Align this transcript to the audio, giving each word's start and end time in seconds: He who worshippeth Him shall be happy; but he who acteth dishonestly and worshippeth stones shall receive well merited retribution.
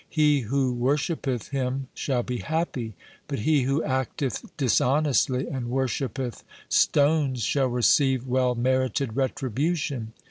He 0.09 0.39
who 0.39 0.73
worshippeth 0.73 1.49
Him 1.49 1.87
shall 1.93 2.23
be 2.23 2.37
happy; 2.39 2.95
but 3.27 3.37
he 3.37 3.61
who 3.61 3.83
acteth 3.83 4.43
dishonestly 4.57 5.47
and 5.47 5.69
worshippeth 5.69 6.43
stones 6.69 7.43
shall 7.43 7.67
receive 7.67 8.25
well 8.25 8.55
merited 8.55 9.15
retribution. 9.15 10.13